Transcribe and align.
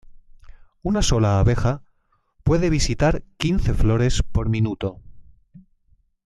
Una 0.81 1.03
sola 1.03 1.37
abeja 1.37 1.83
puede 2.43 2.71
visitar 2.71 3.21
quince 3.37 3.71
flores 3.75 4.23
por 4.23 4.49
minuto. 4.49 4.99